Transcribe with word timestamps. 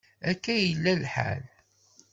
Akka 0.29 0.49
ay 0.53 0.61
yella 0.67 0.93
lḥal. 1.03 1.43